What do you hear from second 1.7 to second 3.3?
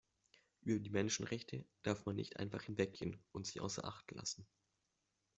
darf man nicht einfach hinweggehen